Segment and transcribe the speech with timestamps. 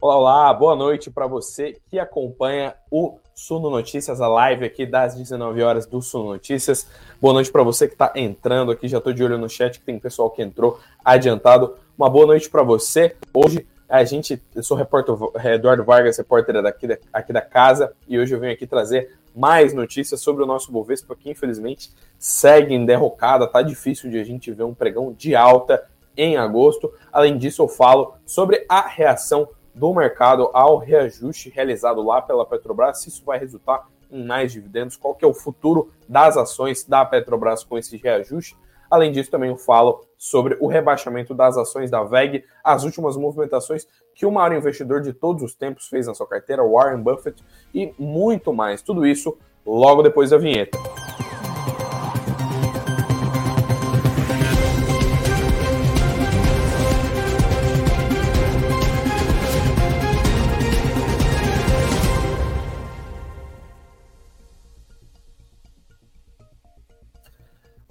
[0.00, 5.16] Olá, olá, boa noite para você que acompanha o Suno Notícias, a live aqui das
[5.16, 6.86] 19 horas do Suno Notícias.
[7.20, 9.84] Boa noite para você que está entrando aqui, já estou de olho no chat, que
[9.84, 11.74] tem pessoal que entrou adiantado.
[11.98, 13.16] Uma boa noite para você.
[13.34, 15.16] Hoje a gente, eu sou o repórter
[15.52, 19.74] Eduardo Vargas, repórter daqui da, aqui da casa, e hoje eu venho aqui trazer mais
[19.74, 24.52] notícias sobre o nosso Bovespa, que infelizmente segue em derrocada, tá difícil de a gente
[24.52, 25.84] ver um pregão de alta
[26.16, 26.92] em agosto.
[27.12, 33.00] Além disso, eu falo sobre a reação do mercado ao reajuste realizado lá pela Petrobras,
[33.00, 37.04] se isso vai resultar em mais dividendos, qual que é o futuro das ações da
[37.04, 38.56] Petrobras com esse reajuste.
[38.90, 43.86] Além disso, também eu falo sobre o rebaixamento das ações da VEG, as últimas movimentações
[44.14, 47.94] que o maior investidor de todos os tempos fez na sua carteira, Warren Buffett, e
[47.98, 48.80] muito mais.
[48.80, 50.78] Tudo isso logo depois da vinheta.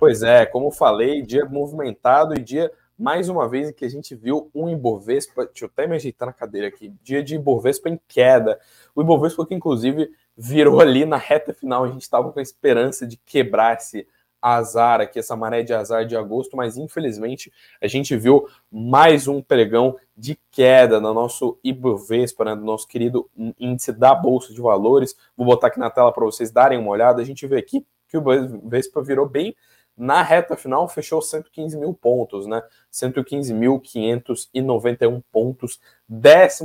[0.08, 4.16] Pois é, como falei, dia movimentado e dia, mais uma vez, em que a gente
[4.16, 8.00] viu um Ibovespa, deixa eu até me ajeitar na cadeira aqui, dia de Ibovespa em
[8.08, 8.58] queda.
[8.96, 13.06] O Ibovespa que, inclusive, virou ali na reta final, a gente estava com a esperança
[13.06, 14.08] de quebrar esse
[14.42, 19.42] azar aqui, essa maré de azar de agosto, mas infelizmente a gente viu mais um
[19.42, 25.18] pregão de queda no nosso Ibovespa, né, do nosso querido índice da Bolsa de Valores.
[25.36, 27.22] Vou botar aqui na tela para vocês darem uma olhada.
[27.22, 29.54] A gente vê aqui que o Ibovespa virou bem
[29.98, 32.62] na reta final, fechou 115 mil pontos, né?
[32.92, 36.64] 115.591 pontos, 12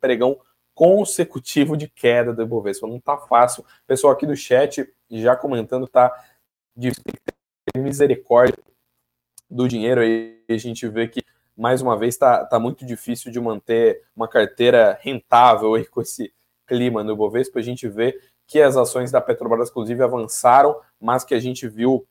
[0.00, 0.36] pregão
[0.74, 2.88] consecutivo de queda do Ibovespa.
[2.88, 3.64] Não tá fácil.
[3.86, 6.12] Pessoal aqui do chat já comentando, tá
[6.76, 6.90] de
[7.76, 8.58] misericórdia
[9.48, 10.42] do dinheiro aí.
[10.48, 11.22] A gente vê que,
[11.56, 16.34] mais uma vez, tá, tá muito difícil de manter uma carteira rentável aí com esse
[16.66, 17.60] clima no Ibovespa.
[17.60, 22.06] A gente vê que as ações da Petrobras, inclusive, avançaram, mas que a gente viu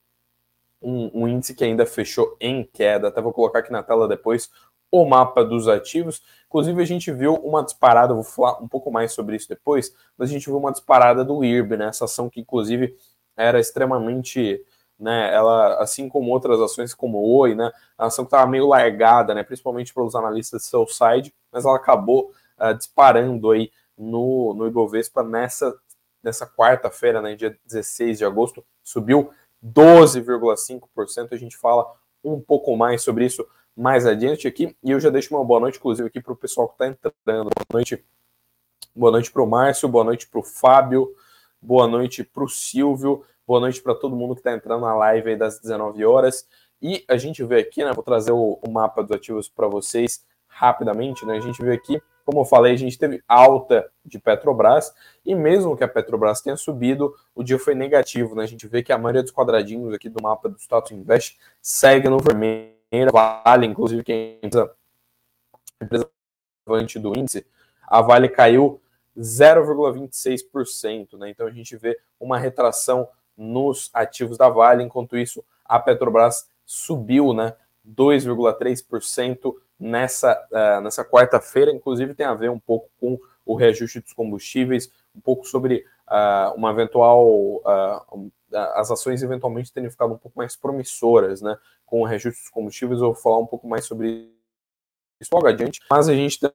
[0.83, 3.07] um, um, índice que ainda fechou em queda.
[3.07, 4.49] Até vou colocar aqui na tela depois
[4.91, 6.21] o mapa dos ativos.
[6.47, 10.29] Inclusive, a gente viu uma disparada, vou falar um pouco mais sobre isso depois, mas
[10.29, 11.87] a gente viu uma disparada do IRB, né?
[11.87, 12.95] Essa ação que, inclusive,
[13.35, 14.63] era extremamente.
[14.99, 18.67] Né, ela, assim como outras ações como o Oi, né, a ação que estava meio
[18.67, 24.67] largada, né, principalmente pelos analistas seu side, mas ela acabou uh, disparando aí no, no
[24.67, 25.75] Ibovespa nessa,
[26.21, 29.31] nessa quarta-feira, né, dia 16 de agosto, subiu
[29.63, 31.29] 12,5%.
[31.31, 31.85] A gente fala
[32.23, 34.75] um pouco mais sobre isso mais adiante aqui.
[34.83, 37.49] E eu já deixo uma boa noite, inclusive, aqui para o pessoal que está entrando.
[37.49, 38.03] Boa noite.
[38.95, 41.15] Boa noite para o Márcio, boa noite para o Fábio,
[41.59, 45.31] boa noite para o Silvio, boa noite para todo mundo que está entrando na live
[45.31, 46.47] aí das 19 horas.
[46.79, 47.91] E a gente vê aqui, né?
[47.91, 51.37] Vou trazer o, o mapa dos ativos para vocês rapidamente, né?
[51.37, 54.93] A gente vê aqui como eu falei, a gente teve alta de Petrobras
[55.25, 58.35] e mesmo que a Petrobras tenha subido, o dia foi negativo.
[58.35, 58.43] Né?
[58.43, 62.09] A gente vê que a maioria dos quadradinhos aqui do mapa do status invest segue
[62.09, 62.73] no vermelho.
[63.11, 64.69] Vale, inclusive, quem é a
[65.83, 66.07] empresa
[66.99, 67.45] do índice,
[67.87, 68.79] a Vale caiu
[69.17, 71.17] 0,26%.
[71.17, 71.29] Né?
[71.29, 77.33] Então a gente vê uma retração nos ativos da Vale, enquanto isso a Petrobras subiu
[77.33, 77.55] né,
[77.87, 84.13] 2,3% nessa, uh, nessa quarta-feira, inclusive tem a ver um pouco com o reajuste dos
[84.13, 87.27] combustíveis, um pouco sobre uh, uma eventual.
[87.27, 88.31] Uh,
[88.75, 91.57] as ações eventualmente terem ficado um pouco mais promissoras, né?
[91.85, 94.31] Com o reajuste dos combustíveis, eu vou falar um pouco mais sobre
[95.19, 96.53] isso logo adiante, mas a gente também,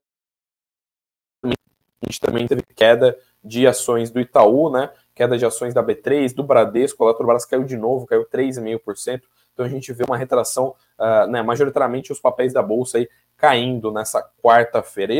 [1.44, 4.92] a gente também teve queda de ações do Itaú, né?
[5.14, 9.22] Queda de ações da B3, do Bradesco, a Eletrobras caiu de novo, caiu 3,5%.
[9.58, 13.90] Então a gente vê uma retração, uh, né, majoritariamente os papéis da Bolsa aí caindo
[13.90, 15.12] nessa quarta-feira.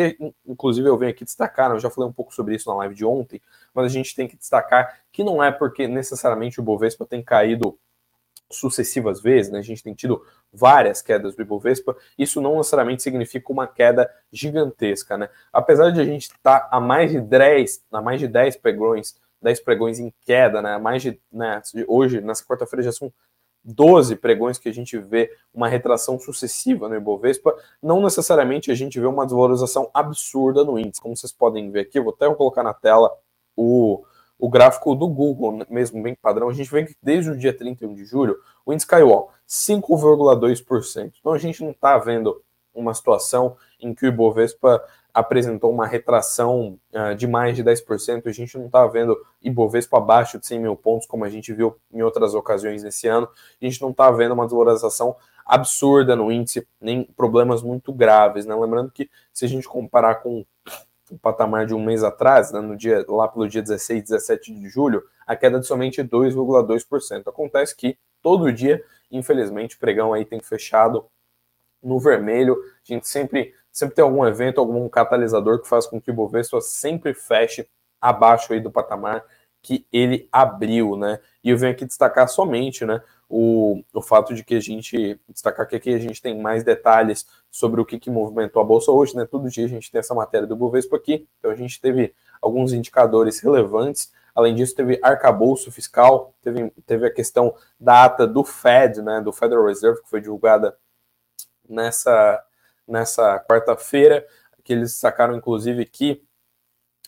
[0.46, 2.94] Inclusive, eu venho aqui destacar, né, eu já falei um pouco sobre isso na live
[2.94, 3.42] de ontem,
[3.74, 7.76] mas a gente tem que destacar que não é porque necessariamente o Bovespa tem caído
[8.48, 9.58] sucessivas vezes, né?
[9.58, 15.18] A gente tem tido várias quedas do Ibovespa, isso não necessariamente significa uma queda gigantesca,
[15.18, 15.28] né?
[15.52, 19.16] Apesar de a gente estar tá a mais de 10, a mais de 10 pregões,
[19.42, 20.78] 10 pregões em queda, né?
[20.78, 23.12] Mais de, né, hoje, nessa quarta-feira já são
[23.68, 28.98] 12 pregões que a gente vê uma retração sucessiva no Ibovespa, não necessariamente a gente
[28.98, 31.02] vê uma desvalorização absurda no índice.
[31.02, 33.12] Como vocês podem ver aqui, vou até colocar na tela
[33.54, 34.02] o,
[34.38, 37.94] o gráfico do Google, mesmo bem padrão, a gente vê que desde o dia 31
[37.94, 41.12] de julho o índice caiu 5,2%.
[41.20, 42.42] Então a gente não está vendo
[42.74, 44.82] uma situação em que o Ibovespa
[45.18, 48.26] apresentou uma retração uh, de mais de 10%.
[48.26, 51.76] A gente não está vendo Ibovespa abaixo de 100 mil pontos, como a gente viu
[51.92, 53.28] em outras ocasiões nesse ano.
[53.60, 58.46] A gente não está vendo uma desvalorização absurda no índice, nem problemas muito graves.
[58.46, 58.54] Né?
[58.54, 60.46] Lembrando que se a gente comparar com
[61.10, 64.68] o patamar de um mês atrás, né, no dia, lá pelo dia 16, 17 de
[64.68, 67.26] julho, a queda de somente 2,2%.
[67.26, 71.06] Acontece que todo dia, infelizmente, o pregão aí tem fechado
[71.88, 72.56] no vermelho.
[72.56, 76.60] A gente sempre, sempre tem algum evento, algum catalisador que faz com que o Bovespa
[76.60, 77.68] sempre feche
[78.00, 79.24] abaixo aí do patamar
[79.62, 81.20] que ele abriu, né?
[81.42, 85.66] E eu venho aqui destacar somente, né, o, o fato de que a gente destacar
[85.66, 89.16] que aqui a gente tem mais detalhes sobre o que, que movimentou a bolsa hoje,
[89.16, 89.26] né?
[89.26, 92.72] Todo dia a gente tem essa matéria do Bovespa aqui, então a gente teve alguns
[92.72, 94.12] indicadores relevantes.
[94.34, 99.32] Além disso, teve arcabouço fiscal, teve, teve a questão da ata do Fed, né, do
[99.32, 100.76] Federal Reserve, que foi divulgada
[101.68, 102.42] nessa,
[102.86, 104.26] nessa quarta-feira,
[104.64, 106.22] que eles sacaram, inclusive, que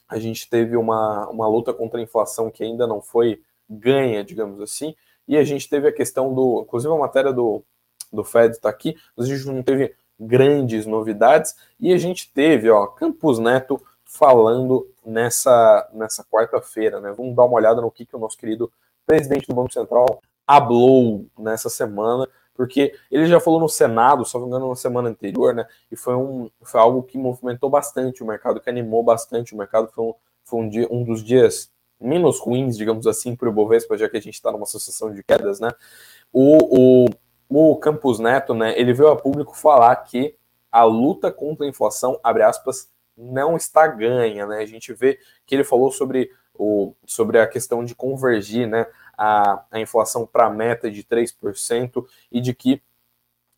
[0.08, 4.60] a gente teve uma, uma luta contra a inflação que ainda não foi ganha, digamos
[4.60, 4.94] assim,
[5.28, 7.62] e a gente teve a questão do, inclusive a matéria do,
[8.12, 12.86] do Fed está aqui, a gente não teve grandes novidades, e a gente teve, ó,
[12.88, 17.12] Campos Neto falando nessa, nessa quarta-feira, né?
[17.16, 18.70] Vamos dar uma olhada no que, que o nosso querido
[19.06, 22.28] presidente do Banco Central hablou nessa semana,
[22.60, 25.66] porque ele já falou no Senado, só engano, na semana anterior, né?
[25.90, 29.88] E foi, um, foi algo que movimentou bastante o mercado, que animou bastante o mercado.
[29.90, 30.14] Foi um,
[30.44, 34.18] foi um, dia, um dos dias menos ruins, digamos assim, para o Bovespa, já que
[34.18, 35.70] a gente está numa sucessão de quedas, né?
[36.30, 37.06] O,
[37.48, 38.78] o, o Campos Neto, né?
[38.78, 40.36] Ele veio a público falar que
[40.70, 44.58] a luta contra a inflação, abre aspas, não está ganha, né?
[44.58, 48.84] A gente vê que ele falou sobre, o, sobre a questão de convergir, né?
[49.22, 52.81] A, a inflação para a meta de 3% e de que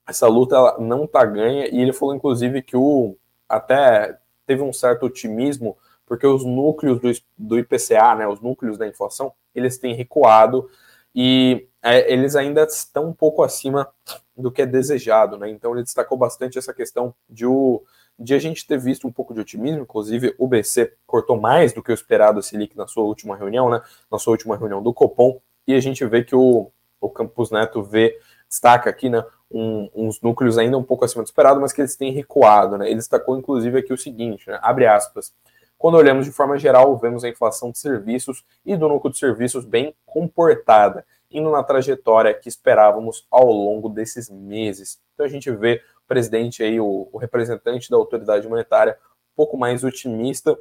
[0.05, 1.69] essa luta não está ganha.
[1.69, 3.17] E ele falou, inclusive, que o
[3.49, 8.87] até teve um certo otimismo porque os núcleos do, do IPCA, né, os núcleos da
[8.87, 10.69] inflação, eles têm recuado
[11.15, 13.89] e é, eles ainda estão um pouco acima
[14.37, 15.49] do que é desejado, né?
[15.49, 17.83] Então ele destacou bastante essa questão de, o,
[18.19, 21.83] de a gente ter visto um pouco de otimismo, inclusive o BC cortou mais do
[21.83, 23.83] que o esperado a Selic na sua última reunião, né?
[24.11, 26.71] Na sua última reunião do Copom, e a gente vê que o,
[27.01, 28.19] o Campus Neto vê,
[28.49, 29.25] destaca aqui, né?
[29.51, 32.87] Um, uns núcleos ainda um pouco acima do esperado, mas que eles têm recuado, né?
[32.87, 34.59] Ele destacou inclusive aqui o seguinte, né?
[34.63, 35.35] Abre aspas.
[35.77, 39.65] Quando olhamos de forma geral, vemos a inflação de serviços e do núcleo de serviços
[39.65, 45.01] bem comportada, indo na trajetória que esperávamos ao longo desses meses.
[45.13, 48.97] Então a gente vê o presidente aí, o, o representante da autoridade monetária,
[49.33, 50.57] um pouco mais otimista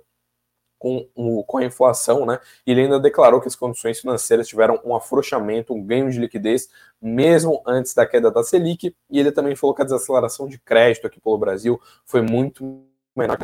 [0.82, 2.40] com, o, com a inflação, né?
[2.66, 6.70] Ele ainda declarou que as condições financeiras tiveram um afrouxamento, um ganho de liquidez,
[7.00, 8.96] mesmo antes da queda da Selic.
[9.08, 12.84] E ele também falou que a desaceleração de crédito aqui pelo Brasil foi muito
[13.16, 13.38] menor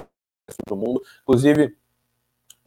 [0.68, 1.00] do mundo.
[1.22, 1.78] Inclusive,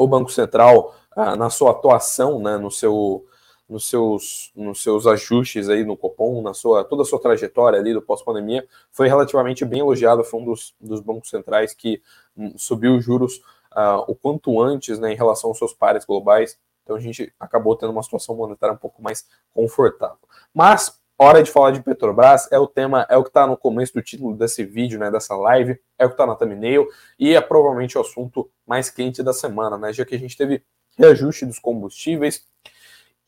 [0.01, 3.27] o Banco Central, ah, na sua atuação, né, no seu,
[3.69, 7.93] nos, seus, nos seus ajustes aí no Copom, na sua, toda a sua trajetória ali
[7.93, 12.01] do pós-pandemia, foi relativamente bem elogiado, foi um dos, dos bancos centrais que
[12.37, 16.59] hum, subiu os juros ah, o quanto antes né, em relação aos seus pares globais.
[16.83, 20.19] Então a gente acabou tendo uma situação monetária um pouco mais confortável.
[20.53, 23.93] Mas Hora de falar de Petrobras é o tema, é o que está no começo
[23.93, 26.89] do título desse vídeo, né, dessa live, é o que está na thumbnail
[27.19, 30.65] e é provavelmente o assunto mais quente da semana, né, já que a gente teve
[30.97, 32.47] reajuste dos combustíveis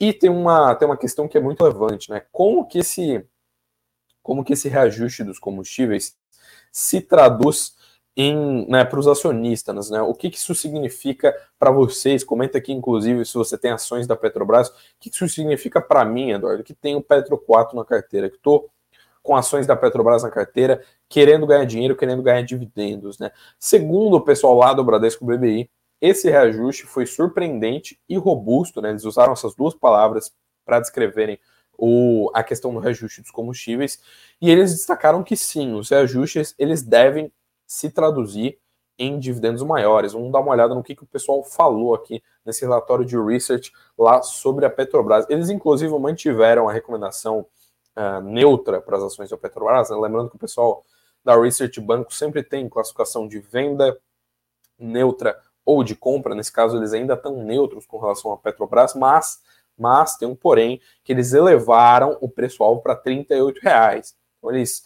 [0.00, 3.22] e tem uma, tem uma questão que é muito relevante, né, como que esse,
[4.22, 6.16] como que esse reajuste dos combustíveis
[6.72, 7.76] se traduz
[8.68, 10.02] né, para os acionistas, né?
[10.02, 12.22] O que, que isso significa para vocês?
[12.22, 14.68] Comenta aqui, inclusive, se você tem ações da Petrobras.
[14.68, 18.36] O que, que isso significa para mim, Eduardo, que tenho Petro 4 na carteira, que
[18.36, 18.70] estou
[19.22, 23.30] com ações da Petrobras na carteira, querendo ganhar dinheiro, querendo ganhar dividendos, né?
[23.58, 28.90] Segundo o pessoal lá do Bradesco BBI, esse reajuste foi surpreendente e robusto, né?
[28.90, 30.32] Eles usaram essas duas palavras
[30.64, 31.38] para descreverem
[31.78, 34.00] o, a questão do reajuste dos combustíveis,
[34.40, 37.32] e eles destacaram que sim, os reajustes eles devem
[37.72, 38.58] se traduzir
[38.98, 40.12] em dividendos maiores.
[40.12, 43.72] Vamos dar uma olhada no que, que o pessoal falou aqui nesse relatório de research
[43.96, 45.24] lá sobre a Petrobras.
[45.30, 47.46] Eles, inclusive, mantiveram a recomendação
[47.96, 49.88] uh, neutra para as ações da Petrobras.
[49.88, 49.96] Né?
[49.96, 50.84] Lembrando que o pessoal
[51.24, 53.98] da Research Banco sempre tem classificação de venda
[54.78, 56.34] neutra ou de compra.
[56.34, 59.40] Nesse caso, eles ainda estão neutros com relação à Petrobras, mas,
[59.78, 64.14] mas tem um porém que eles elevaram o preço-alvo para 38 reais.
[64.36, 64.84] Então, eles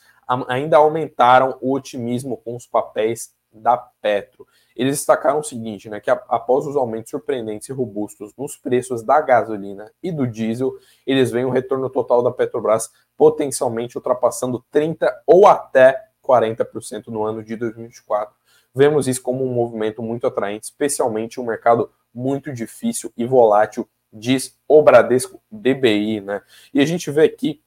[0.49, 4.47] ainda aumentaram o otimismo com os papéis da Petro.
[4.75, 9.21] Eles destacaram o seguinte, né, que após os aumentos surpreendentes e robustos nos preços da
[9.21, 10.75] gasolina e do diesel,
[11.07, 17.43] eles veem o retorno total da Petrobras potencialmente ultrapassando 30 ou até 40% no ano
[17.43, 18.35] de 2024.
[18.75, 24.59] Vemos isso como um movimento muito atraente, especialmente um mercado muito difícil e volátil, diz
[24.69, 26.43] o Bradesco BBI, né?
[26.75, 27.63] E a gente vê aqui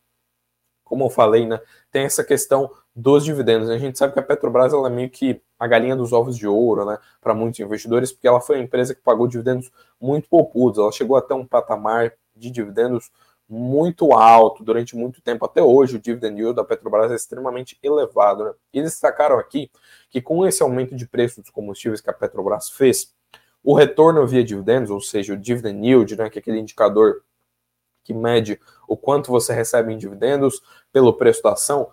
[0.90, 3.70] como eu falei, né, tem essa questão dos dividendos.
[3.70, 6.48] A gente sabe que a Petrobras ela é meio que a galinha dos ovos de
[6.48, 10.80] ouro, né, para muitos investidores, porque ela foi uma empresa que pagou dividendos muito poupudos.
[10.80, 13.12] Ela chegou até um patamar de dividendos
[13.48, 15.46] muito alto durante muito tempo.
[15.46, 18.46] Até hoje, o dividend yield da Petrobras é extremamente elevado.
[18.46, 18.54] Né?
[18.74, 19.72] Eles destacaram aqui
[20.10, 23.14] que com esse aumento de preço dos combustíveis que a Petrobras fez,
[23.64, 27.24] o retorno via dividendos, ou seja, o dividend yield, né, que é aquele indicador
[28.04, 31.90] que mede o quanto você recebe em dividendos pelo preço da ação,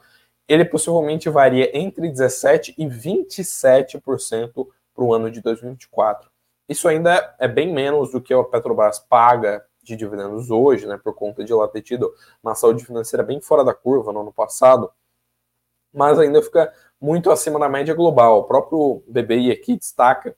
[0.49, 6.31] ele possivelmente varia entre 17% e 27% para o ano de 2024.
[6.69, 11.15] Isso ainda é bem menos do que a Petrobras paga de dividendos hoje, né, por
[11.15, 12.13] conta de ela ter tido
[12.43, 14.91] uma saúde financeira bem fora da curva no ano passado,
[15.93, 18.41] mas ainda fica muito acima da média global.
[18.41, 20.37] O próprio BBI aqui destaca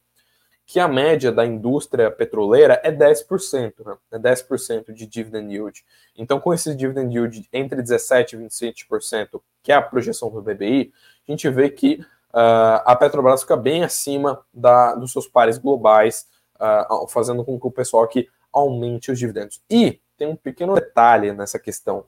[0.69, 3.97] que a média da indústria petroleira é 10%, né?
[4.13, 5.83] é 10% de dividend yield.
[6.15, 10.93] Então, com esse dividend yield entre 17% e 27%, que é a projeção do BBI,
[11.27, 16.27] a gente vê que uh, a Petrobras fica bem acima da, dos seus pares globais,
[16.57, 19.63] uh, fazendo com que o pessoal aqui aumente os dividendos.
[19.71, 22.05] E tem um pequeno detalhe nessa questão,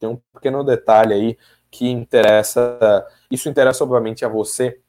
[0.00, 1.38] tem um pequeno detalhe aí
[1.70, 4.80] que interessa, isso interessa obviamente a você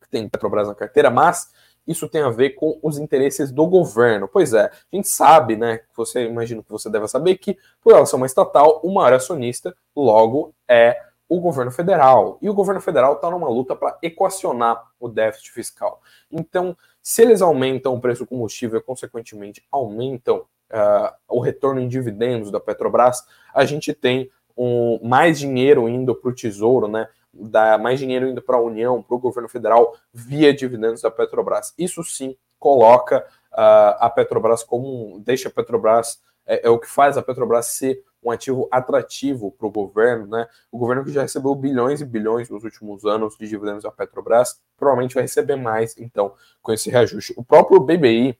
[0.00, 1.59] que tem Petrobras na carteira, mas
[1.90, 4.28] isso tem a ver com os interesses do governo.
[4.28, 5.80] Pois é, a gente sabe, né?
[5.96, 9.74] Você imagina que você deve saber que, por ela ser uma estatal, o maior acionista,
[9.94, 10.96] logo, é
[11.28, 12.38] o governo federal.
[12.40, 16.00] E o governo federal está numa luta para equacionar o déficit fiscal.
[16.30, 21.88] Então, se eles aumentam o preço do combustível e, consequentemente, aumentam uh, o retorno em
[21.88, 27.08] dividendos da Petrobras, a gente tem um, mais dinheiro indo para o tesouro, né?
[27.32, 31.72] Dá mais dinheiro indo para a União, para o governo federal, via dividendos da Petrobras.
[31.78, 36.88] Isso sim coloca uh, a Petrobras como um, deixa a Petrobras é, é, o que
[36.88, 40.46] faz a Petrobras ser um ativo atrativo para o governo, né?
[40.70, 44.60] O governo que já recebeu bilhões e bilhões nos últimos anos de dividendos da Petrobras,
[44.76, 47.32] provavelmente vai receber mais, então, com esse reajuste.
[47.36, 48.38] O próprio BBI,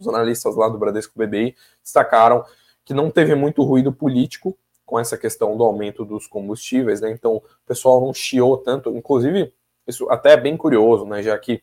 [0.00, 2.44] os analistas lá do Bradesco BBI, destacaram
[2.84, 7.10] que não teve muito ruído político com essa questão do aumento dos combustíveis, né?
[7.10, 9.52] Então o pessoal não chiou tanto, inclusive
[9.86, 11.22] isso até é bem curioso, né?
[11.22, 11.62] Já que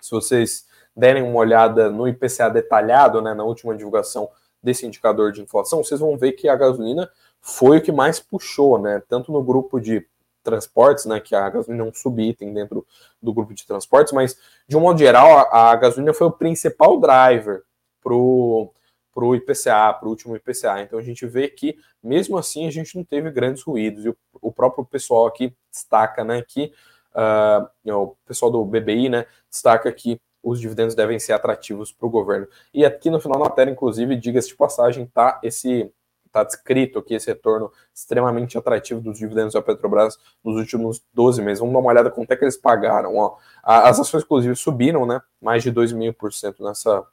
[0.00, 4.28] se vocês derem uma olhada no IPCA detalhado, né, na última divulgação
[4.60, 7.08] desse indicador de inflação, vocês vão ver que a gasolina
[7.40, 9.00] foi o que mais puxou, né?
[9.08, 10.04] Tanto no grupo de
[10.42, 12.84] transportes, né, que a gasolina é um subitem dentro
[13.22, 16.98] do grupo de transportes, mas de um modo geral a, a gasolina foi o principal
[16.98, 17.62] driver
[18.02, 18.72] pro
[19.14, 20.82] para o IPCA, para o último IPCA.
[20.82, 24.04] Então a gente vê que, mesmo assim, a gente não teve grandes ruídos.
[24.04, 26.72] E o, o próprio pessoal aqui destaca né, que
[27.14, 32.10] uh, o pessoal do BBI né, destaca que os dividendos devem ser atrativos para o
[32.10, 32.46] governo.
[32.72, 35.92] E aqui no final da matéria, inclusive, diga-se de passagem, tá esse
[36.30, 41.58] está descrito aqui esse retorno extremamente atrativo dos dividendos da Petrobras nos últimos 12 meses.
[41.58, 43.16] Vamos dar uma olhada quanto é que eles pagaram.
[43.16, 43.36] Ó.
[43.62, 45.20] As ações, inclusive, subiram, né?
[45.42, 47.04] Mais de 2.000% nessa,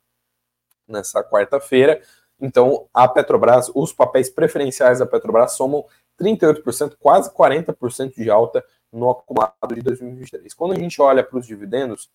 [0.88, 2.02] nessa quarta-feira.
[2.40, 5.86] Então, a Petrobras, os papéis preferenciais da Petrobras somam
[6.20, 10.54] 38%, quase 40% de alta no acumulado de 2023.
[10.54, 12.10] Quando a gente olha para os dividendos,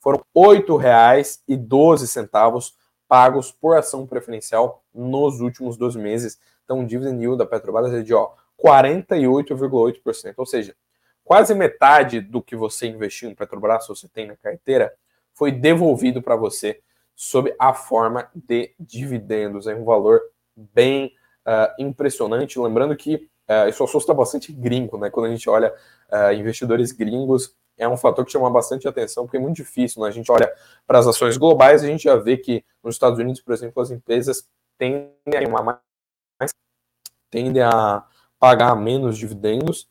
[0.00, 2.72] foram R$ 8,12
[3.08, 6.38] pagos por ação preferencial nos últimos 12 meses.
[6.64, 10.34] Então, o dividend yield da Petrobras é de 48,8%.
[10.36, 10.76] Ou seja,
[11.24, 14.94] quase metade do que você investiu em Petrobras, se você tem na carteira,
[15.34, 16.80] foi devolvido para você
[17.18, 19.66] sob a forma de dividendos.
[19.66, 20.20] É um valor
[20.56, 21.12] bem
[21.44, 22.60] uh, impressionante.
[22.60, 25.10] Lembrando que uh, isso assusta bastante gringo, né?
[25.10, 25.74] Quando a gente olha
[26.12, 30.00] uh, investidores gringos, é um fator que chama bastante atenção, porque é muito difícil.
[30.00, 30.08] Né?
[30.08, 30.48] A gente olha
[30.86, 33.90] para as ações globais, a gente já vê que nos Estados Unidos, por exemplo, as
[33.90, 34.48] empresas
[34.78, 35.10] tendem
[35.56, 36.50] a, mais,
[37.28, 38.06] tendem a
[38.38, 39.90] pagar menos dividendos,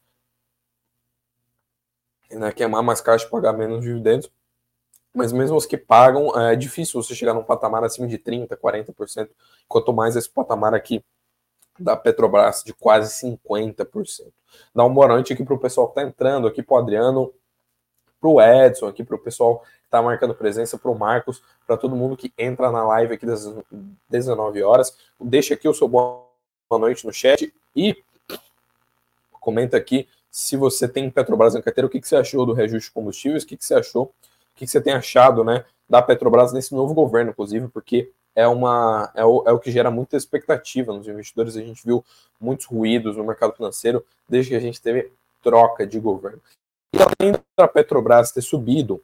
[2.32, 2.54] né?
[2.54, 4.32] queimar mais caixa e pagar menos dividendos
[5.18, 9.30] mas mesmo os que pagam, é difícil você chegar num patamar acima de 30%, 40%,
[9.68, 11.04] quanto mais esse patamar aqui
[11.80, 14.32] da Petrobras de quase 50%.
[14.76, 17.34] Dá um boa noite aqui para o pessoal que está entrando, aqui para o Adriano,
[18.22, 21.76] para o Edson, aqui para o pessoal que está marcando presença, para o Marcos, para
[21.78, 23.52] todo mundo que entra na live aqui das
[24.08, 24.96] 19 horas.
[25.20, 26.28] Deixa aqui o seu boa
[26.70, 27.98] noite no chat e
[29.32, 32.90] comenta aqui se você tem Petrobras na carteira, o que, que você achou do reajuste
[32.90, 34.14] de combustíveis, o que, que você achou
[34.66, 39.24] que você tem achado né, da Petrobras nesse novo governo, inclusive, porque é, uma, é,
[39.24, 41.56] o, é o que gera muita expectativa nos investidores.
[41.56, 42.04] A gente viu
[42.40, 45.12] muitos ruídos no mercado financeiro desde que a gente teve
[45.42, 46.42] troca de governo.
[46.94, 49.02] E além da Petrobras ter subido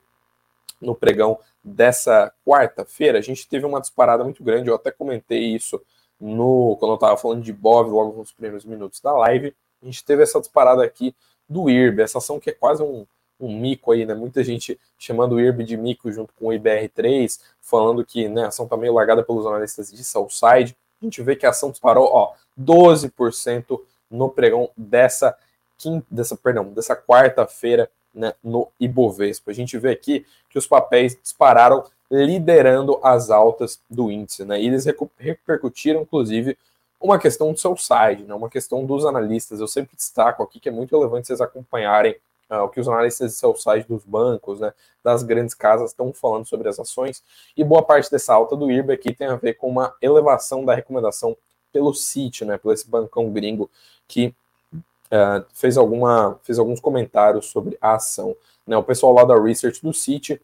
[0.81, 4.69] no pregão dessa quarta-feira, a gente teve uma disparada muito grande.
[4.69, 5.81] Eu até comentei isso
[6.19, 9.55] no quando eu estava falando de BOV logo nos primeiros minutos da live.
[9.81, 11.15] a gente teve essa disparada aqui
[11.47, 13.05] do IRB, essa ação que é quase um,
[13.39, 14.13] um mico aí, né?
[14.13, 18.47] Muita gente chamando o IRB de mico junto com o IBR3, falando que né, a
[18.47, 20.75] ação está meio largada pelos analistas de Southside.
[21.01, 25.35] A gente vê que a ação disparou, ó, 12% no pregão dessa
[25.77, 29.51] quinta, dessa, perdão, dessa quarta-feira né, no Ibovespa.
[29.51, 34.61] A gente vê aqui que os papéis dispararam liderando as altas do índice, né?
[34.61, 34.85] E eles
[35.17, 36.55] repercutiram, inclusive,
[37.03, 38.33] uma questão do seu site, né?
[38.33, 39.59] uma questão dos analistas.
[39.59, 42.15] Eu sempre destaco aqui que é muito relevante vocês acompanharem
[42.61, 46.45] o que os analistas de seu site dos bancos, né, das grandes casas estão falando
[46.45, 47.23] sobre as ações.
[47.55, 50.73] E boa parte dessa alta do IRB aqui tem a ver com uma elevação da
[50.73, 51.35] recomendação
[51.71, 53.69] pelo Citi, né, pelo esse bancão gringo
[54.07, 54.33] que
[54.73, 58.35] uh, fez, alguma, fez alguns comentários sobre a ação.
[58.65, 60.41] Né, o pessoal lá da Research do Citi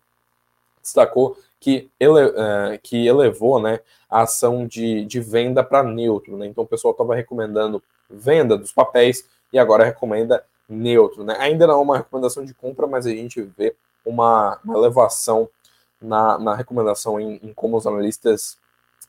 [0.82, 6.38] destacou que, ele, uh, que elevou né, a ação de, de venda para neutro.
[6.38, 6.48] Né?
[6.48, 11.23] Então o pessoal estava recomendando venda dos papéis e agora recomenda neutro.
[11.23, 11.35] Né?
[11.39, 15.49] Ainda não é uma recomendação de compra, mas a gente vê uma, uma elevação
[16.01, 18.57] na, na recomendação em, em, como os analistas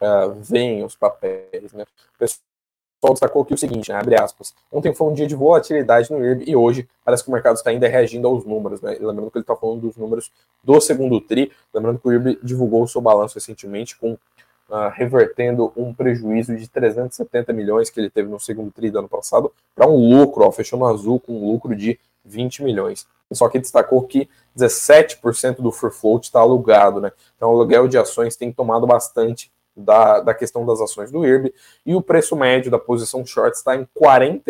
[0.01, 1.73] uh, veem os papéis.
[1.73, 1.85] Né?
[1.85, 6.11] O pessoal destacou aqui o seguinte, né, abre aspas, ontem foi um dia de volatilidade
[6.11, 8.99] no IRB e hoje parece que o mercado está ainda reagindo aos números, né?
[9.01, 10.31] lembrando que ele está falando dos números
[10.63, 14.19] do segundo TRI, lembrando que o IRB divulgou o seu balanço recentemente com
[14.71, 19.09] Uh, revertendo um prejuízo de 370 milhões que ele teve no segundo TRI do ano
[19.09, 23.05] passado para um lucro, ó, fechou no azul com um lucro de 20 milhões.
[23.33, 27.13] Só que destacou que 17% do free float está alugado, né?
[27.37, 31.55] Então o aluguel de ações tem tomado bastante da, da questão das ações do IRB
[31.87, 34.43] e o preço médio da posição short está em R$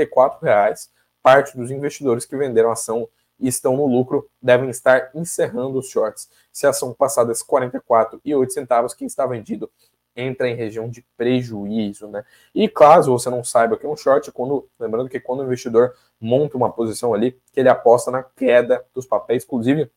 [0.43, 0.91] reais.
[1.23, 3.07] Parte dos investidores que venderam ação
[3.39, 6.29] e estão no lucro devem estar encerrando os shorts.
[6.53, 9.71] Se a ação passar desses 44,08 centavos, quem está vendido
[10.15, 12.25] entra em região de prejuízo, né?
[12.55, 15.45] E caso você não saiba que é um short, é quando, lembrando que quando o
[15.45, 19.91] investidor monta uma posição ali, que ele aposta na queda dos papéis, inclusive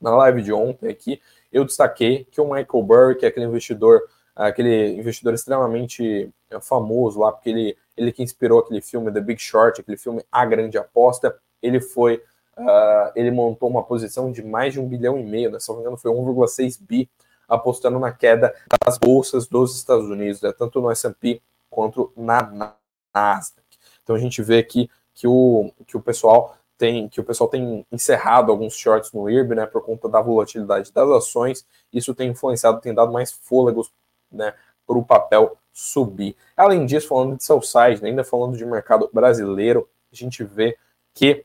[0.00, 1.20] na live de ontem aqui,
[1.52, 4.00] eu destaquei que o Michael Burry, que é aquele investidor,
[4.34, 9.40] aquele investidor extremamente é, famoso lá, porque ele, ele que inspirou aquele filme The Big
[9.40, 12.16] Short, aquele filme A Grande Aposta, ele foi,
[12.56, 15.60] uh, ele montou uma posição de mais de um bilhão e meio, né?
[15.60, 17.08] se não me engano foi 1,6 bi
[17.54, 22.76] apostando na queda das bolsas dos Estados Unidos, né, tanto no S&P quanto na
[23.14, 23.66] Nasdaq.
[24.02, 27.86] Então a gente vê aqui que o, que o pessoal tem que o pessoal tem
[27.92, 31.66] encerrado alguns shorts no IRB, né, por conta da volatilidade das ações.
[31.92, 33.92] Isso tem influenciado, tem dado mais fôlegos,
[34.30, 34.54] né,
[34.86, 36.36] para o papel subir.
[36.56, 40.76] Além disso, falando de seu site, né, ainda falando de mercado brasileiro, a gente vê
[41.14, 41.44] que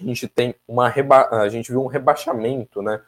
[0.00, 3.02] a gente tem uma reba a gente viu um rebaixamento, né,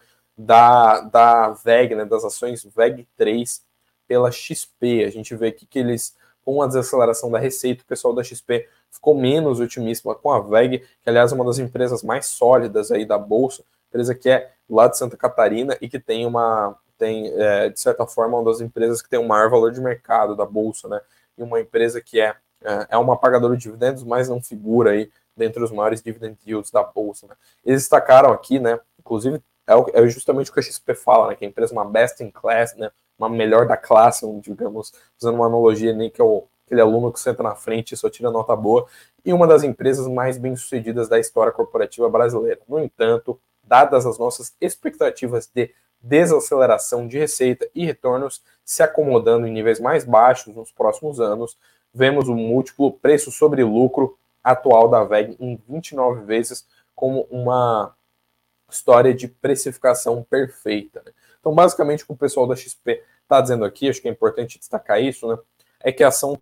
[0.44, 3.62] da, da VEG, né, das ações VEG 3
[4.06, 5.04] pela XP.
[5.04, 8.68] A gente vê aqui que eles, com a desaceleração da receita, o pessoal da XP
[8.90, 13.04] ficou menos otimista com a VEG, que aliás é uma das empresas mais sólidas aí
[13.04, 17.68] da Bolsa, empresa que é lá de Santa Catarina e que tem uma, tem, é,
[17.68, 20.88] de certa forma, uma das empresas que tem o maior valor de mercado da Bolsa,
[20.88, 21.00] né?
[21.38, 25.10] E uma empresa que é, é, é uma pagadora de dividendos, mas não figura aí
[25.36, 27.34] dentre os maiores dividend yields da Bolsa, né?
[27.64, 28.78] Eles destacaram aqui, né?
[28.98, 31.36] Inclusive é, é justamente o que a XP fala, né?
[31.36, 32.90] Que a empresa é uma best in class, né?
[33.18, 37.20] Uma melhor da classe, digamos, usando uma analogia nem que é o, aquele aluno que
[37.20, 38.86] senta na frente e só tira nota boa,
[39.24, 42.60] e uma das empresas mais bem-sucedidas da história corporativa brasileira.
[42.68, 45.70] No entanto, dadas as nossas expectativas de
[46.00, 51.56] desaceleração de receita e retornos se acomodando em níveis mais baixos nos próximos anos,
[51.94, 57.94] vemos o múltiplo preço sobre lucro atual da VEG em 29 vezes como uma
[58.72, 61.02] história de precificação perfeita.
[61.04, 61.12] Né?
[61.38, 64.58] Então, basicamente, o que o pessoal da XP está dizendo aqui, acho que é importante
[64.58, 65.38] destacar isso, né?
[65.80, 66.38] É que a ação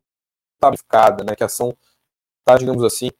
[0.54, 1.34] está precificada, né?
[1.34, 1.76] Que a ação
[2.40, 3.10] está, digamos assim,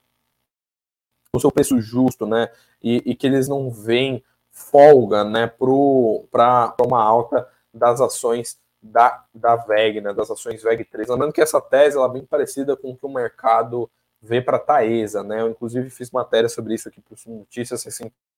[1.32, 2.50] o seu preço justo, né?
[2.82, 5.46] E, e que eles não veem folga, né?
[5.46, 10.12] Para uma alta das ações da, da VEG, né?
[10.12, 11.08] Das ações VEG 3.
[11.08, 14.58] Lembrando que essa tese ela é bem parecida com o que o mercado vê para
[14.58, 15.40] a Taesa, né?
[15.40, 18.29] Eu, inclusive, fiz matéria sobre isso aqui para o Notícias recentemente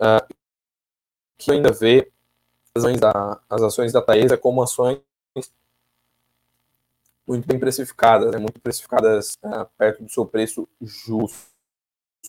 [0.00, 0.34] uh,
[1.36, 2.10] que ainda vê
[2.74, 5.00] as ações da, as ações da Taesa como ações
[7.26, 11.52] muito bem precificadas, né, muito precificadas uh, perto do seu preço justo.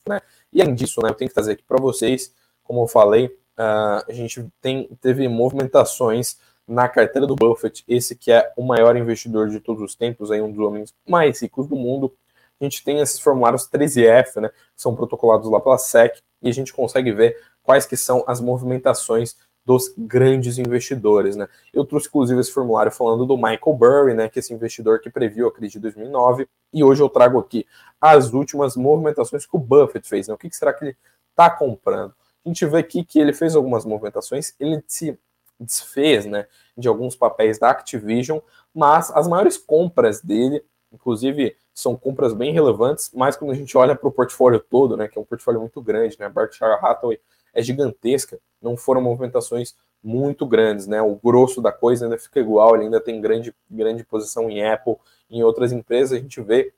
[0.08, 0.22] Né?
[0.52, 4.04] E além disso, né, eu tenho que trazer aqui para vocês, como eu falei, uh,
[4.08, 9.50] a gente tem, teve movimentações na carteira do Buffett, esse que é o maior investidor
[9.50, 12.14] de todos os tempos, aí um dos homens mais ricos do mundo,
[12.60, 16.54] a gente tem esses formulários 13F, né, que são protocolados lá pela SEC, e a
[16.54, 21.48] gente consegue ver quais que são as movimentações dos grandes investidores, né?
[21.72, 25.10] Eu trouxe inclusive esse formulário falando do Michael Burry, né, que é esse investidor que
[25.10, 27.68] previu a crise de 2009, e hoje eu trago aqui
[28.02, 30.34] as últimas movimentações que o Buffett fez, né?
[30.34, 30.98] O que será que ele
[31.30, 32.16] está comprando?
[32.44, 35.20] A gente vê aqui que ele fez algumas movimentações, ele se
[35.60, 38.40] desfez, né, de alguns papéis da Activision,
[38.74, 43.96] mas as maiores compras dele, inclusive são compras bem relevantes, mas quando a gente olha
[43.96, 47.20] para o portfólio todo, né, que é um portfólio muito grande, né, a Berkshire Hathaway
[47.54, 52.76] é gigantesca, não foram movimentações muito grandes, né, o grosso da coisa ainda fica igual,
[52.76, 54.96] ele ainda tem grande, grande posição em Apple,
[55.30, 56.74] em outras empresas, a gente vê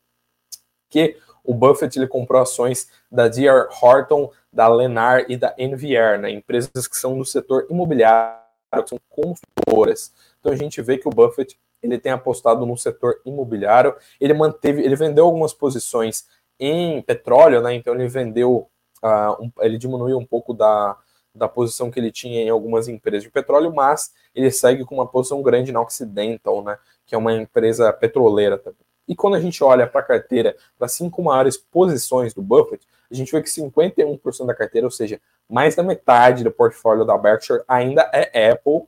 [0.90, 3.68] que o Buffett ele comprou ações da D.R.
[3.82, 8.40] Horton, da Lennar e da NVR, né, empresas que são do setor imobiliário,
[8.72, 10.14] que são construtoras.
[10.40, 14.82] Então a gente vê que o Buffett ele tem apostado no setor imobiliário, ele manteve,
[14.84, 16.26] ele vendeu algumas posições
[16.60, 17.74] em petróleo, né?
[17.74, 18.70] Então ele vendeu,
[19.04, 20.96] uh, um, ele diminuiu um pouco da,
[21.34, 25.08] da posição que ele tinha em algumas empresas de petróleo, mas ele segue com uma
[25.08, 26.78] posição grande na Occidental, né?
[27.06, 28.86] Que é uma empresa petroleira também.
[29.08, 33.16] E quando a gente olha para a carteira das cinco maiores posições do Buffett, a
[33.16, 37.62] gente vê que 51% da carteira, ou seja, mais da metade do portfólio da Berkshire
[37.68, 38.84] ainda é Apple,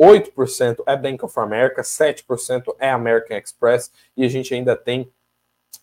[0.00, 5.12] 8% é Bank of America, 7% é American Express e a gente ainda tem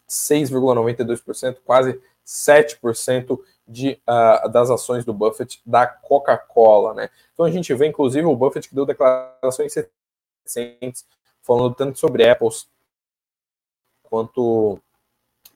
[0.10, 7.10] 6,92%, quase 7% de, uh, das ações do Buffett da Coca-Cola, né?
[7.34, 9.73] Então a gente vê, inclusive, o Buffett que deu declarações
[10.43, 11.06] recentes
[11.43, 12.49] falando tanto sobre Apple
[14.01, 14.80] quanto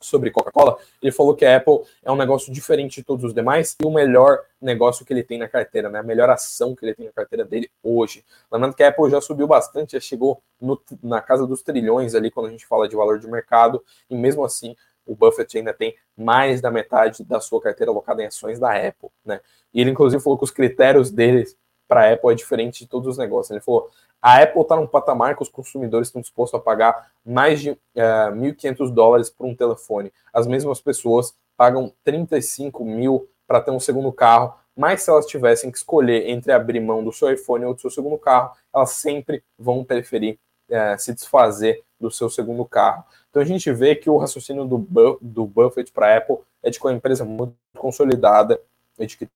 [0.01, 3.75] sobre Coca-Cola, ele falou que a Apple é um negócio diferente de todos os demais
[3.81, 5.99] e o melhor negócio que ele tem na carteira, né?
[5.99, 8.25] A melhor ação que ele tem na carteira dele hoje.
[8.51, 12.29] Lembrando que a Apple já subiu bastante, já chegou no, na casa dos trilhões ali
[12.29, 15.95] quando a gente fala de valor de mercado, e mesmo assim o Buffett ainda tem
[16.15, 19.39] mais da metade da sua carteira alocada em ações da Apple, né?
[19.73, 21.55] E ele inclusive falou que os critérios deles
[21.91, 23.51] para a Apple é diferente de todos os negócios.
[23.51, 23.89] Ele falou:
[24.21, 27.77] a Apple está num patamar que os consumidores estão dispostos a pagar mais de uh,
[27.93, 30.13] eh, 1.500 dólares por um telefone.
[30.33, 35.69] As mesmas pessoas pagam 35 mil para ter um segundo carro, mas se elas tivessem
[35.69, 39.43] que escolher entre abrir mão do seu iPhone ou do seu segundo carro, elas sempre
[39.59, 43.03] vão preferir uh, se desfazer do seu segundo carro.
[43.29, 46.79] Então a gente vê que o raciocínio do, do Buffett para a Apple é de
[46.79, 48.61] que é uma empresa muito consolidada,
[48.97, 49.27] é de que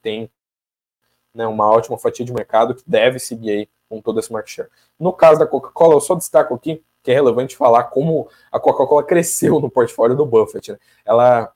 [0.00, 0.30] tem
[1.38, 4.68] né, uma ótima fatia de mercado que deve seguir aí com todo esse market share.
[4.98, 9.04] No caso da Coca-Cola, eu só destaco aqui que é relevante falar como a Coca-Cola
[9.04, 10.72] cresceu no portfólio do Buffett.
[10.72, 10.78] Né?
[11.04, 11.52] Ela,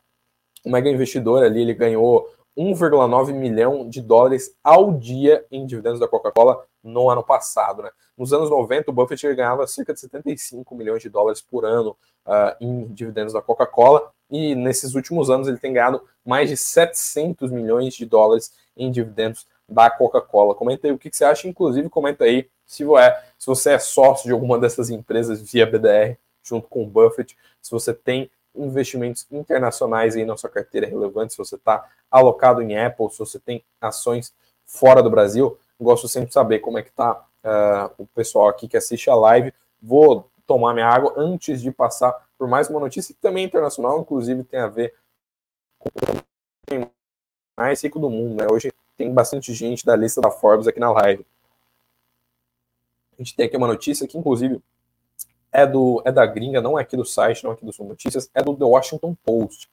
[0.65, 6.07] o mega investidor ali, ele ganhou 1,9 milhão de dólares ao dia em dividendos da
[6.07, 7.83] Coca-Cola no ano passado.
[7.83, 7.91] Né?
[8.17, 12.55] Nos anos 90, o Buffett ganhava cerca de 75 milhões de dólares por ano uh,
[12.61, 17.95] em dividendos da Coca-Cola, e nesses últimos anos ele tem ganhado mais de 700 milhões
[17.95, 20.55] de dólares em dividendos da Coca-Cola.
[20.55, 24.33] Comenta aí o que, você acha, inclusive comenta aí se, é, você é sócio de
[24.33, 30.25] alguma dessas empresas via BDR, junto com o Buffett, se você tem investimentos internacionais aí
[30.25, 35.03] na sua carteira relevante, se você está alocado em Apple, se você tem ações fora
[35.03, 35.59] do Brasil.
[35.81, 39.09] Gosto sempre de saber como é que está uh, ah, o pessoal aqui que assiste
[39.09, 39.53] a live.
[39.81, 44.01] Vou tomar minha água antes de passar por mais uma notícia que também é internacional,
[44.01, 44.95] inclusive tem a ver
[45.79, 45.89] com
[46.83, 46.91] o
[47.57, 48.41] mais rico do mundo.
[48.41, 48.47] Né?
[48.51, 48.73] Hoje
[49.03, 51.27] tem bastante gente da lista da Forbes aqui na live.
[53.19, 54.63] A gente tem aqui uma notícia que, inclusive,
[55.51, 57.89] é, do, é da gringa, não é aqui do site, não é aqui do Sul
[57.89, 59.69] Notícias, é do The Washington Post.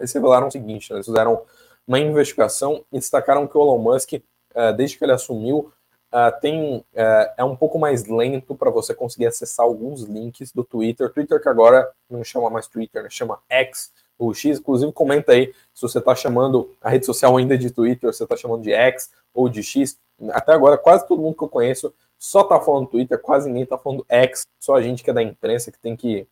[0.00, 1.42] Eles revelaram o seguinte: né, eles fizeram
[1.86, 5.70] uma investigação e destacaram que o Elon Musk, uh, desde que ele assumiu,
[6.10, 10.64] uh, tem, uh, é um pouco mais lento para você conseguir acessar alguns links do
[10.64, 11.12] Twitter.
[11.12, 15.52] Twitter que agora não chama mais Twitter, né, chama X, o X, inclusive comenta aí
[15.72, 18.72] se você está chamando a rede social ainda de Twitter, se você está chamando de
[18.72, 19.98] X ou de X.
[20.30, 23.76] Até agora, quase todo mundo que eu conheço só está falando Twitter, quase ninguém está
[23.76, 26.26] falando X, só a gente que é da imprensa que tem que,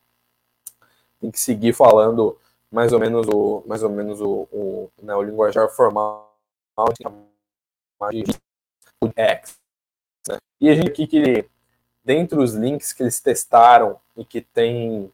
[1.21, 2.39] tem que seguir falando
[2.71, 6.33] mais ou menos o, mais ou menos o, o, né, o linguajar formal
[8.11, 8.25] de
[9.15, 9.61] X.
[10.27, 10.39] Né?
[10.61, 11.45] E a gente aqui que,
[12.03, 15.13] dentre os links que eles testaram e que tem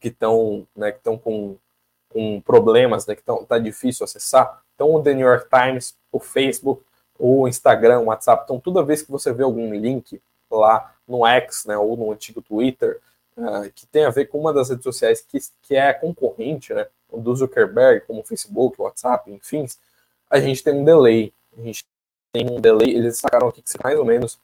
[0.00, 1.56] que estão né, que com,
[2.08, 4.62] com problemas, né, que estão tá difícil acessar.
[4.74, 6.82] Então, o The New York Times, o Facebook,
[7.18, 11.64] o Instagram, o WhatsApp, então toda vez que você vê algum link lá no X,
[11.64, 13.00] né, ou no antigo Twitter,
[13.36, 16.86] uh, que tem a ver com uma das redes sociais que, que é concorrente, né,
[17.12, 19.66] do Zuckerberg, como o Facebook, o WhatsApp, enfim,
[20.30, 21.32] a gente tem um delay.
[21.56, 21.86] A gente
[22.32, 24.38] tem um delay, eles sacaram aqui que mais ou menos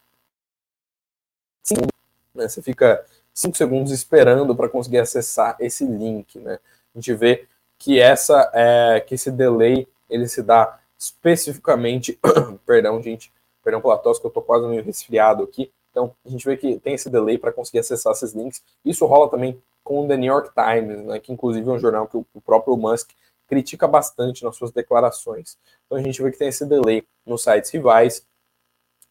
[2.35, 6.59] né, você fica 5 segundos esperando para conseguir acessar esse link, né?
[6.94, 7.47] A gente vê
[7.79, 12.18] que essa é, que esse delay ele se dá especificamente,
[12.64, 15.70] perdão, gente, perdão pela tosse, que eu tô quase meio resfriado aqui.
[15.90, 18.62] Então, a gente vê que tem esse delay para conseguir acessar esses links.
[18.85, 22.07] Isso rola também com o The New York Times, né, que inclusive é um jornal
[22.07, 23.11] que o próprio Musk
[23.47, 25.59] critica bastante nas suas declarações.
[25.87, 28.27] Então, a gente vê que tem esse delay nos sites rivais.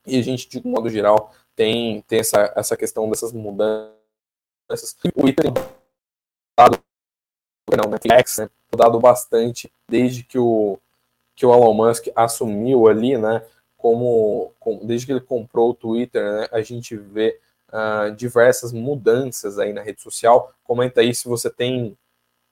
[0.05, 4.02] E a gente, de modo geral, tem, tem essa, essa questão dessas mudanças.
[5.05, 5.51] O Twitter
[6.57, 6.79] dado,
[7.75, 10.79] não, Netflix, né, dado bastante desde que o,
[11.35, 13.45] que o Elon Musk assumiu ali, né,
[13.77, 19.59] como, como desde que ele comprou o Twitter, né, a gente vê uh, diversas mudanças
[19.59, 20.53] aí na rede social.
[20.63, 21.97] Comenta aí se você tem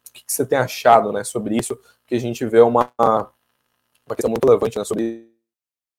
[0.10, 4.16] o que, que você tem achado, né, sobre isso, que a gente vê uma, uma
[4.16, 5.32] questão muito relevante né, sobre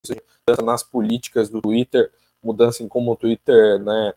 [0.05, 4.13] isso, tanto nas políticas do Twitter, mudança em como o Twitter, né,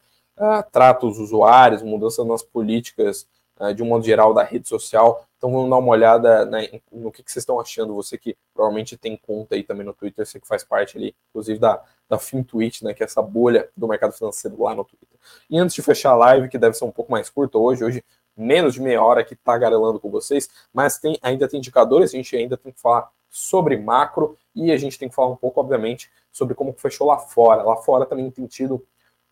[0.71, 3.28] trata os usuários, mudança nas políticas
[3.60, 5.26] uh, de um modo geral da rede social.
[5.38, 7.93] Então vamos dar uma olhada né, no que, vocês estão achando.
[7.95, 11.60] Você que provavelmente tem conta aí também no Twitter, você que faz parte ali, inclusive
[11.60, 15.17] da, da FinTwitch, né, que é essa bolha do mercado financeiro lá no Twitter.
[15.50, 18.04] E antes de fechar a live, que deve ser um pouco mais curta hoje, hoje
[18.36, 22.36] menos de meia hora que tagarelando com vocês, mas tem, ainda tem indicadores, a gente
[22.36, 26.10] ainda tem que falar sobre macro e a gente tem que falar um pouco, obviamente,
[26.32, 27.63] sobre como fechou lá fora.
[27.63, 28.86] Lá fora também tem tido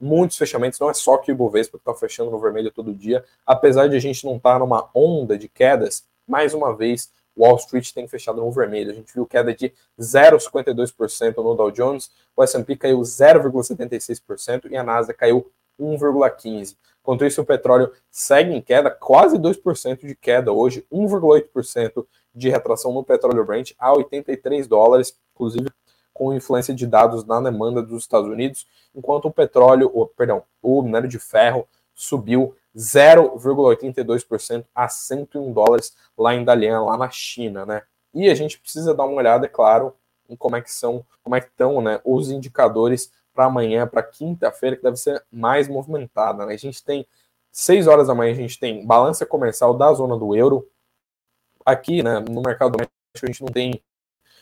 [0.04, 3.88] muitos fechamentos, não é só que o Ibovespa está fechando no vermelho todo dia, apesar
[3.88, 7.92] de a gente não estar tá numa onda de quedas, mais uma vez, Wall Street
[7.94, 8.92] tem fechado no vermelho.
[8.92, 14.84] A gente viu queda de 0,52% no Dow Jones, o S&P caiu 0,76% e a
[14.84, 16.76] Nasdaq caiu 1,15%.
[17.02, 22.94] Enquanto isso, o petróleo segue em queda, quase 2% de queda hoje, 1,8% de retração
[22.94, 25.70] no petróleo Brent a 83 dólares, inclusive
[26.14, 30.82] com influência de dados na demanda dos Estados Unidos, enquanto o petróleo, o, perdão, o
[30.82, 37.84] minério de ferro subiu 0,82% a 101 dólares lá em Dalian, lá na China, né?
[38.14, 39.96] E a gente precisa dar uma olhada, é claro,
[40.30, 44.04] em como é que são, como é que estão, né, os indicadores para amanhã, para
[44.04, 46.54] quinta-feira, que deve ser mais movimentada, né?
[46.54, 47.06] A gente tem
[47.52, 50.68] 6 horas da manhã, a gente tem balança comercial da zona do euro.
[51.66, 53.82] Aqui, né, no mercado doméstico, a gente não tem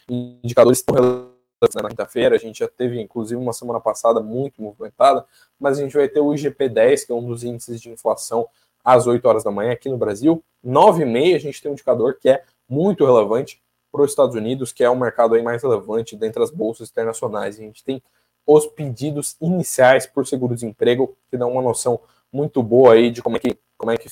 [0.09, 1.30] indicadores tão relevantes
[1.75, 2.35] na quinta-feira.
[2.35, 5.25] A gente já teve, inclusive, uma semana passada muito movimentada,
[5.59, 8.47] mas a gente vai ter o IGP-10, que é um dos índices de inflação,
[8.83, 10.43] às 8 horas da manhã aqui no Brasil.
[10.63, 14.35] 9 e meia a gente tem um indicador que é muito relevante para os Estados
[14.35, 17.57] Unidos, que é o mercado aí mais relevante dentre as bolsas internacionais.
[17.57, 18.01] A gente tem
[18.45, 21.99] os pedidos iniciais por seguro-desemprego, que dão uma noção
[22.31, 24.09] muito boa aí de como é que, como é que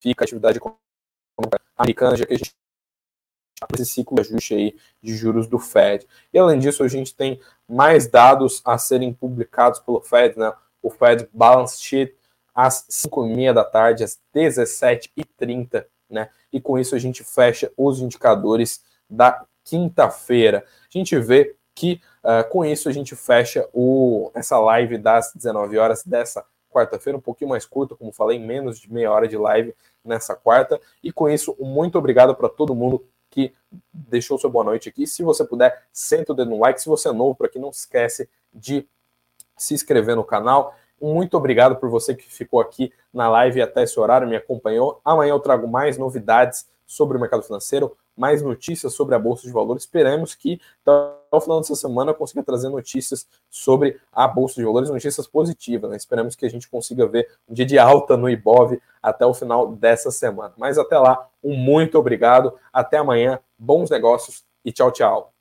[0.00, 0.60] fica a atividade
[1.76, 2.54] americana, já que a gente
[3.74, 6.06] esse ciclo de ajuste aí de juros do Fed.
[6.32, 10.52] E além disso, a gente tem mais dados a serem publicados pelo Fed, né?
[10.82, 12.14] O Fed Balance Sheet
[12.54, 16.28] às 5h30 da tarde, às 17h30, né?
[16.52, 20.64] E com isso a gente fecha os indicadores da quinta-feira.
[20.66, 25.78] A gente vê que uh, com isso a gente fecha o, essa live das 19
[25.78, 29.74] horas dessa quarta-feira, um pouquinho mais curta, como falei, menos de meia hora de live
[30.04, 30.80] nessa quarta.
[31.02, 33.52] E com isso, muito obrigado para todo mundo que
[33.92, 35.06] deixou sua boa noite aqui.
[35.06, 36.80] Se você puder, senta o dedo no like.
[36.80, 38.86] Se você é novo por aqui, não esquece de
[39.56, 40.76] se inscrever no canal.
[41.00, 45.00] Muito obrigado por você que ficou aqui na live até esse horário, me acompanhou.
[45.04, 49.52] Amanhã eu trago mais novidades sobre o mercado financeiro, mais notícias sobre a Bolsa de
[49.52, 49.84] Valores.
[49.84, 54.90] Esperamos que até o final dessa semana consiga trazer notícias sobre a Bolsa de Valores,
[54.90, 55.90] notícias positivas.
[55.90, 55.96] Né?
[55.96, 59.74] Esperamos que a gente consiga ver um dia de alta no Ibov até o final
[59.74, 60.52] dessa semana.
[60.56, 65.31] Mas até lá, um muito obrigado, até amanhã, bons negócios e tchau, tchau.